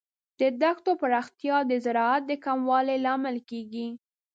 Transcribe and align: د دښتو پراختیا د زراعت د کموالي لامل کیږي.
د 0.39 0.41
دښتو 0.61 0.91
پراختیا 1.01 1.57
د 1.69 1.73
زراعت 1.85 2.23
د 2.27 2.31
کموالي 2.45 2.97
لامل 3.05 3.37
کیږي. 3.49 3.87